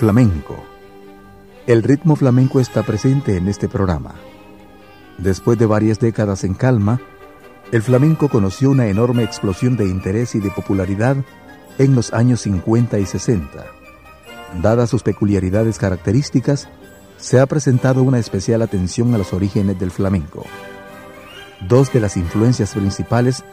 Flamenco. 0.00 0.56
El 1.66 1.82
ritmo 1.82 2.16
flamenco 2.16 2.58
está 2.58 2.82
presente 2.82 3.36
en 3.36 3.48
este 3.48 3.68
programa. 3.68 4.14
Después 5.18 5.58
de 5.58 5.66
varias 5.66 6.00
décadas 6.00 6.42
en 6.44 6.54
calma, 6.54 7.02
el 7.70 7.82
flamenco 7.82 8.30
conoció 8.30 8.70
una 8.70 8.86
enorme 8.86 9.24
explosión 9.24 9.76
de 9.76 9.84
interés 9.84 10.34
y 10.34 10.40
de 10.40 10.50
popularidad 10.52 11.18
en 11.76 11.94
los 11.94 12.14
años 12.14 12.40
50 12.40 12.98
y 12.98 13.04
60. 13.04 13.66
Dadas 14.62 14.88
sus 14.88 15.02
peculiaridades 15.02 15.76
características, 15.76 16.70
se 17.18 17.38
ha 17.38 17.44
presentado 17.44 18.02
una 18.02 18.18
especial 18.18 18.62
atención 18.62 19.14
a 19.14 19.18
los 19.18 19.34
orígenes 19.34 19.78
del 19.78 19.90
flamenco. 19.90 20.46
Dos 21.68 21.92
de 21.92 22.00
las 22.00 22.16
influencias 22.16 22.72
principales 22.72 23.44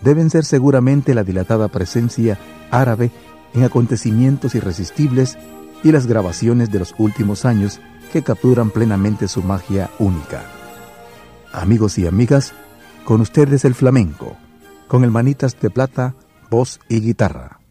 deben 0.00 0.30
ser 0.30 0.44
seguramente 0.44 1.14
la 1.14 1.22
dilatada 1.22 1.68
presencia 1.68 2.40
árabe 2.72 3.12
en 3.54 3.62
acontecimientos 3.62 4.56
irresistibles 4.56 5.38
y 5.82 5.92
las 5.92 6.06
grabaciones 6.06 6.70
de 6.70 6.78
los 6.78 6.94
últimos 6.98 7.44
años 7.44 7.80
que 8.12 8.22
capturan 8.22 8.70
plenamente 8.70 9.28
su 9.28 9.42
magia 9.42 9.90
única. 9.98 10.42
Amigos 11.52 11.98
y 11.98 12.06
amigas, 12.06 12.52
con 13.04 13.20
ustedes 13.20 13.64
el 13.64 13.74
flamenco, 13.74 14.36
con 14.88 15.04
el 15.04 15.10
manitas 15.10 15.58
de 15.60 15.70
plata, 15.70 16.14
voz 16.50 16.80
y 16.88 17.00
guitarra. 17.00 17.61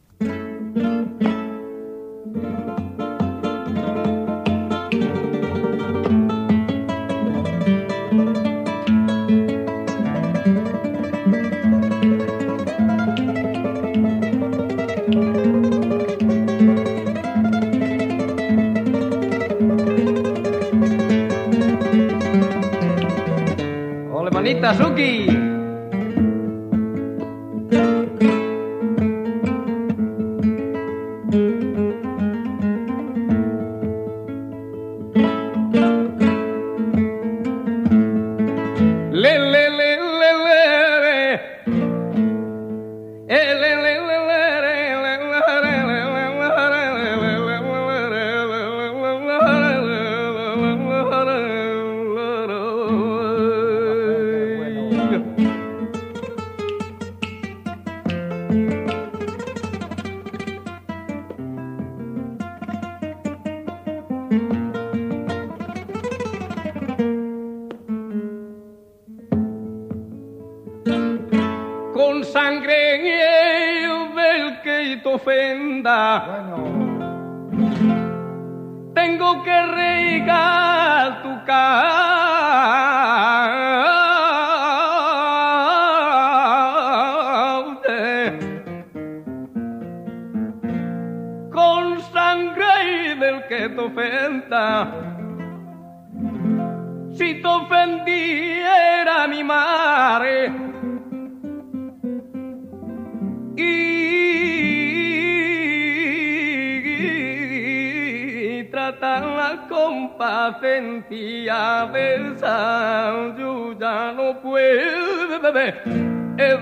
e 116.38 116.58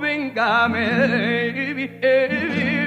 venga 0.00 0.68
me 0.68 2.79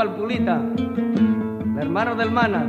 al 0.00 0.14
Pulita, 0.14 0.62
hermano 1.80 2.14
del 2.14 2.30
Mana. 2.30 2.64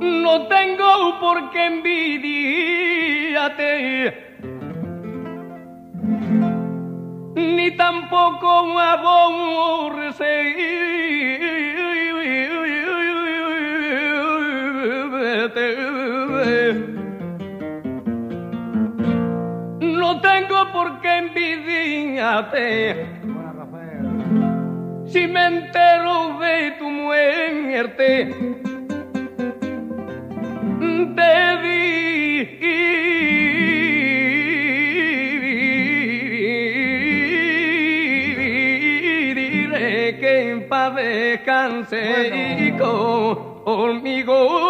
No 0.00 0.46
tengo 0.48 1.18
por 1.20 1.50
qué 1.50 1.66
envidiarte, 1.66 4.26
ni 7.34 7.70
tampoco 7.76 8.78
aborrecer 8.78 10.77
porque 20.72 21.08
envidiate. 21.18 23.06
Si 25.06 25.26
me 25.26 25.46
entero 25.46 26.38
de 26.38 26.72
tu 26.78 26.90
muerte, 26.90 28.34
te 31.16 31.56
diré 39.32 40.18
que 40.20 40.50
en 40.50 40.68
paz 40.68 40.94
descanse 40.94 42.58
y 42.60 42.72
conmigo 43.64 44.67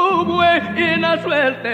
buena 0.74 1.22
suerte. 1.22 1.68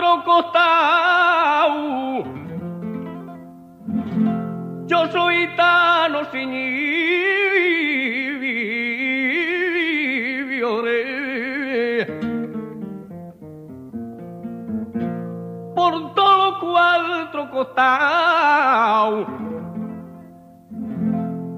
Cuatro 0.00 0.24
costados, 0.24 2.24
yo 4.86 5.06
soy 5.12 5.46
tan 5.56 6.12
sin 6.32 6.50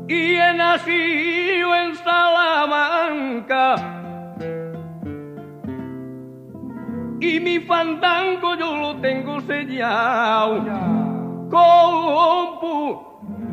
y 0.08 0.34
he 0.34 0.54
nacido 0.54 1.74
en 1.74 1.94
Salamanca 1.96 2.91
y 7.32 7.40
mi 7.40 7.61
fandango 7.61 8.55
yo 8.56 8.76
lo 8.76 8.96
tengo 9.00 9.40
sellado 9.40 10.61
con 11.49 12.61
pu 12.61 12.76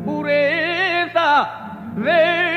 pureza 0.04 1.30
de 1.96 2.50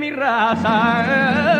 mi 0.00 0.10
raza 0.10 1.55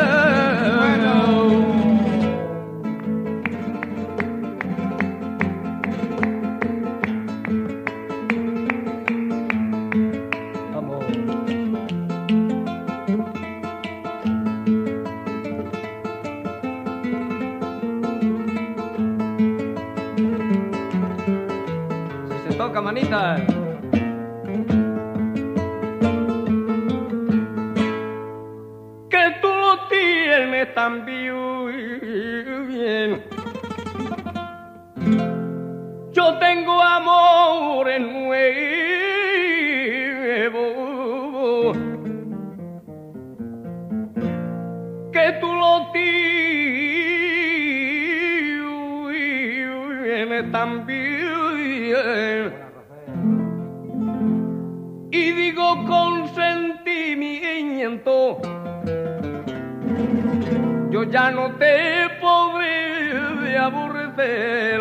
yo 60.96 61.04
ya 61.04 61.30
no 61.30 61.50
te 61.56 62.08
podré 62.22 63.12
de 63.42 63.58
aborrecer, 63.58 64.80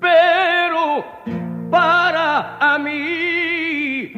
pero 0.00 1.04
para 1.70 2.56
a 2.56 2.78
mí 2.78 4.12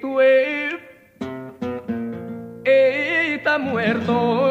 tú 0.00 0.18
e- 0.22 0.78
estás 3.34 3.60
muerto. 3.60 4.43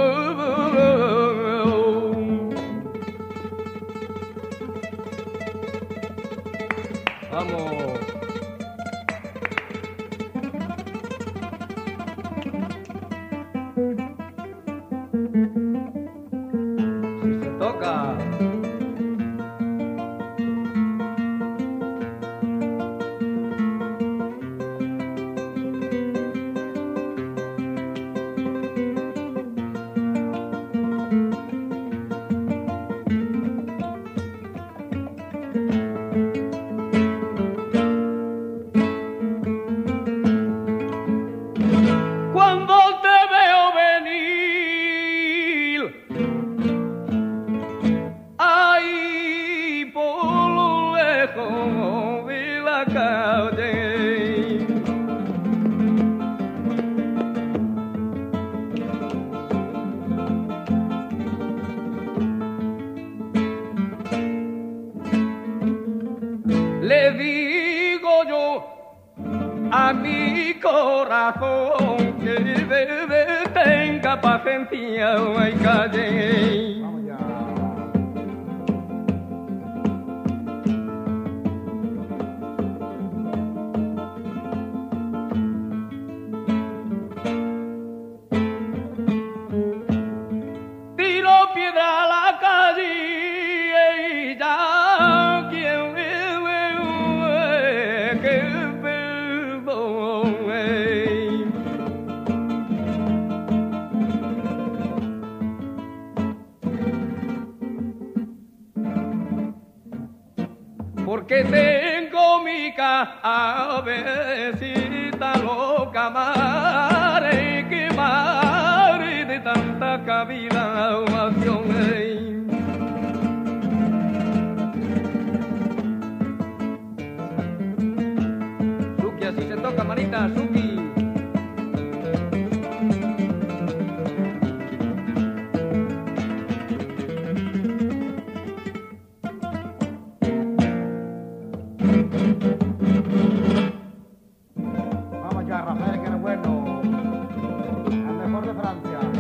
forever. 114.02 114.23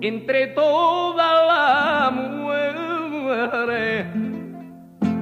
entre 0.00 0.48
todas 0.48 1.46
las 1.46 2.12
mujeres, 2.12 4.06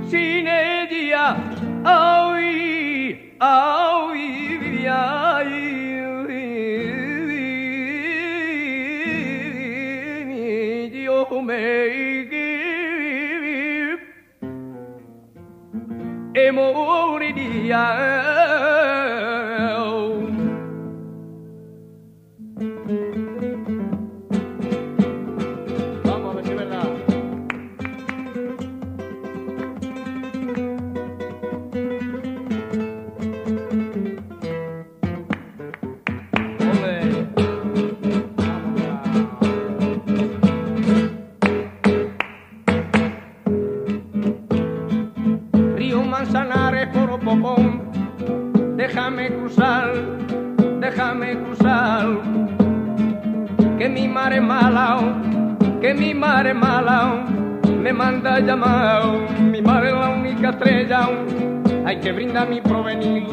sin 0.08 0.46
ella, 0.46 1.36
ay, 1.84 3.36
ay, 3.40 4.86
ay. 4.88 5.72
Yo 11.04 11.42
me 11.42 11.96
e 16.36 16.52
moriría. 16.52 17.84
Que 62.06 62.12
brindar 62.12 62.48
mi 62.48 62.60
provenir, 62.60 63.26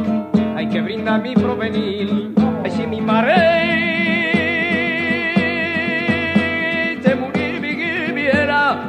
hay 0.56 0.68
que 0.68 0.82
brindar 0.82 1.22
mi 1.22 1.36
provenir, 1.36 2.34
ay 2.64 2.72
si 2.72 2.88
mi 2.88 3.02
mar 3.02 3.30
se 7.04 7.16
muriera, 7.16 8.82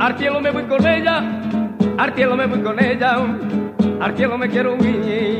al 0.00 0.18
cielo 0.18 0.40
me 0.40 0.50
voy 0.50 0.64
con 0.64 0.84
ella, 0.84 1.22
al 1.98 2.12
cielo 2.14 2.36
me 2.36 2.46
voy 2.46 2.62
con 2.62 2.84
ella, 2.84 3.16
al 4.00 4.16
cielo 4.16 4.36
me 4.36 4.48
quiero 4.48 4.74
ir. 4.84 5.31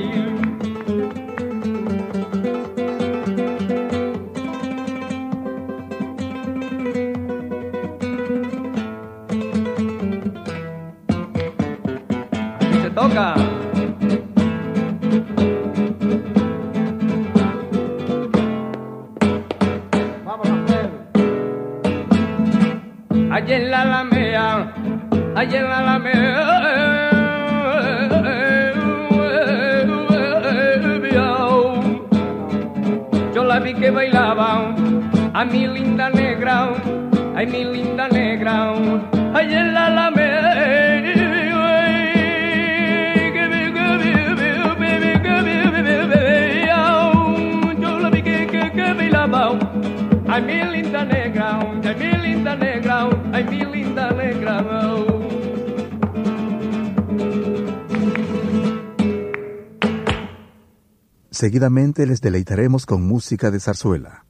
Seguidamente 61.42 62.06
les 62.06 62.20
deleitaremos 62.20 62.86
con 62.86 63.02
música 63.02 63.50
de 63.50 63.58
zarzuela, 63.58 64.26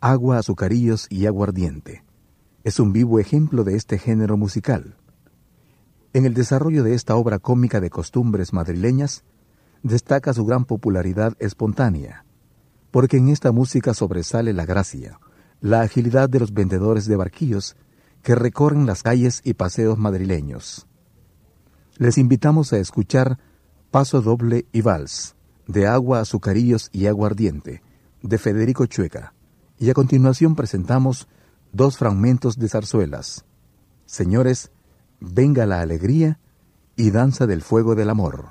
agua, 0.00 0.38
azucarillos 0.38 1.06
y 1.10 1.26
aguardiente. 1.26 2.04
Es 2.62 2.80
un 2.80 2.90
vivo 2.90 3.18
ejemplo 3.18 3.64
de 3.64 3.76
este 3.76 3.98
género 3.98 4.38
musical. 4.38 4.96
En 6.14 6.24
el 6.24 6.32
desarrollo 6.32 6.82
de 6.82 6.94
esta 6.94 7.16
obra 7.16 7.38
cómica 7.38 7.82
de 7.82 7.90
costumbres 7.90 8.54
madrileñas, 8.54 9.24
destaca 9.82 10.32
su 10.32 10.46
gran 10.46 10.64
popularidad 10.64 11.36
espontánea, 11.38 12.24
porque 12.90 13.18
en 13.18 13.28
esta 13.28 13.52
música 13.52 13.92
sobresale 13.92 14.54
la 14.54 14.64
gracia, 14.64 15.20
la 15.60 15.82
agilidad 15.82 16.30
de 16.30 16.40
los 16.40 16.54
vendedores 16.54 17.04
de 17.04 17.16
barquillos 17.16 17.76
que 18.22 18.34
recorren 18.34 18.86
las 18.86 19.02
calles 19.02 19.42
y 19.44 19.52
paseos 19.52 19.98
madrileños. 19.98 20.86
Les 21.98 22.16
invitamos 22.16 22.72
a 22.72 22.78
escuchar 22.78 23.38
Paso 23.90 24.22
Doble 24.22 24.64
y 24.72 24.80
Vals, 24.80 25.34
de 25.66 25.86
Agua, 25.86 26.20
Azucarillos 26.20 26.90
y 26.92 27.06
Aguardiente, 27.06 27.82
de 28.22 28.38
Federico 28.38 28.86
Chueca, 28.86 29.34
y 29.78 29.90
a 29.90 29.94
continuación 29.94 30.54
presentamos 30.54 31.28
dos 31.72 31.98
fragmentos 31.98 32.58
de 32.58 32.68
zarzuelas. 32.68 33.44
Señores, 34.06 34.70
venga 35.20 35.66
la 35.66 35.80
alegría 35.80 36.38
y 36.96 37.10
danza 37.10 37.46
del 37.46 37.62
fuego 37.62 37.94
del 37.94 38.10
amor. 38.10 38.50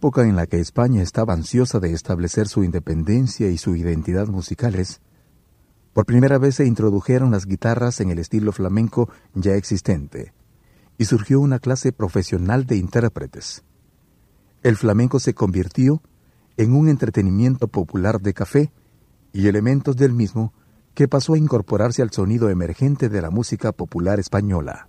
Época 0.00 0.22
en 0.22 0.34
la 0.34 0.46
que 0.46 0.58
España 0.60 1.02
estaba 1.02 1.34
ansiosa 1.34 1.78
de 1.78 1.92
establecer 1.92 2.48
su 2.48 2.64
independencia 2.64 3.50
y 3.50 3.58
su 3.58 3.76
identidad 3.76 4.28
musicales, 4.28 5.02
por 5.92 6.06
primera 6.06 6.38
vez 6.38 6.54
se 6.54 6.64
introdujeron 6.64 7.30
las 7.30 7.44
guitarras 7.44 8.00
en 8.00 8.08
el 8.08 8.18
estilo 8.18 8.50
flamenco 8.52 9.10
ya 9.34 9.56
existente, 9.56 10.32
y 10.96 11.04
surgió 11.04 11.38
una 11.38 11.58
clase 11.58 11.92
profesional 11.92 12.64
de 12.64 12.76
intérpretes. 12.78 13.62
El 14.62 14.78
flamenco 14.78 15.20
se 15.20 15.34
convirtió 15.34 16.00
en 16.56 16.72
un 16.72 16.88
entretenimiento 16.88 17.68
popular 17.68 18.22
de 18.22 18.32
café 18.32 18.72
y 19.34 19.48
elementos 19.48 19.96
del 19.96 20.14
mismo 20.14 20.54
que 20.94 21.08
pasó 21.08 21.34
a 21.34 21.38
incorporarse 21.38 22.00
al 22.00 22.10
sonido 22.10 22.48
emergente 22.48 23.10
de 23.10 23.20
la 23.20 23.28
música 23.28 23.72
popular 23.72 24.18
española. 24.18 24.88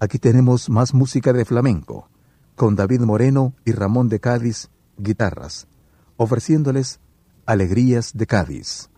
Aquí 0.00 0.18
tenemos 0.18 0.68
más 0.68 0.94
música 0.94 1.32
de 1.32 1.44
flamenco, 1.44 2.10
con 2.58 2.74
David 2.74 3.02
Moreno 3.02 3.54
y 3.64 3.70
Ramón 3.70 4.08
de 4.08 4.18
Cádiz, 4.18 4.68
guitarras, 4.96 5.68
ofreciéndoles 6.16 6.98
Alegrías 7.46 8.16
de 8.16 8.26
Cádiz. 8.26 8.90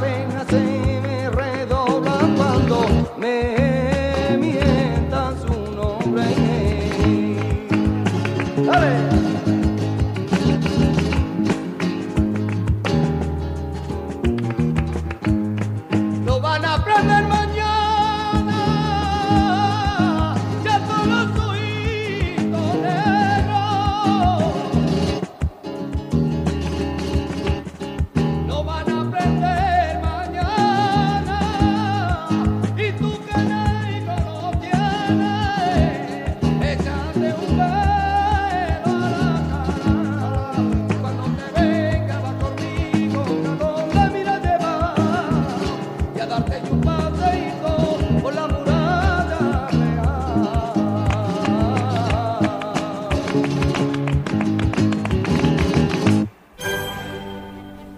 nothing 0.00 0.29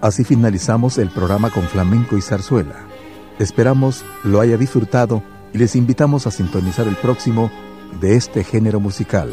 Así 0.02 0.24
finalizamos 0.24 0.98
el 0.98 1.10
programa 1.10 1.50
con 1.50 1.62
flamenco 1.62 2.18
y 2.18 2.22
zarzuela. 2.22 2.74
Esperamos 3.38 4.04
lo 4.24 4.40
haya 4.40 4.56
disfrutado 4.56 5.22
y 5.54 5.58
les 5.58 5.76
invitamos 5.76 6.26
a 6.26 6.32
sintonizar 6.32 6.88
el 6.88 6.96
próximo 6.96 7.52
de 8.00 8.16
este 8.16 8.42
género 8.42 8.80
musical. 8.80 9.32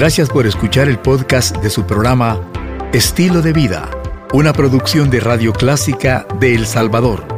Gracias 0.00 0.30
por 0.30 0.46
escuchar 0.46 0.88
el 0.88 0.98
podcast 0.98 1.58
de 1.58 1.68
su 1.68 1.84
programa 1.84 2.40
Estilo 2.94 3.42
de 3.42 3.52
Vida, 3.52 3.90
una 4.32 4.54
producción 4.54 5.10
de 5.10 5.20
Radio 5.20 5.52
Clásica 5.52 6.26
de 6.40 6.54
El 6.54 6.66
Salvador. 6.66 7.29